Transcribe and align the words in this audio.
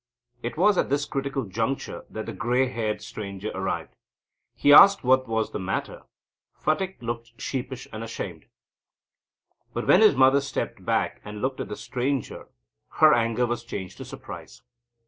It 0.41 0.57
was 0.57 0.77
just 0.77 0.85
at 0.85 0.89
this 0.89 1.05
critical 1.05 1.43
juncture 1.43 2.05
that 2.09 2.25
the 2.25 2.33
grey 2.33 2.67
haired 2.69 3.03
stranger 3.03 3.51
arrived. 3.53 3.93
He 4.55 4.73
asked 4.73 5.03
what 5.03 5.27
was 5.27 5.51
the 5.51 5.59
matter. 5.59 6.01
Phatik 6.57 6.99
looked 7.03 7.39
sheepish 7.39 7.87
and 7.93 8.03
ashamed. 8.03 8.47
But 9.75 9.85
when 9.85 10.01
his 10.01 10.15
mother 10.15 10.41
stepped 10.41 10.83
back 10.83 11.21
and 11.23 11.39
looked 11.39 11.59
at 11.59 11.67
the 11.69 11.75
stranger, 11.75 12.47
her 12.93 13.13
anger 13.13 13.45
was 13.45 13.63
changed 13.63 13.97
to 13.97 14.05
surprise. 14.05 14.63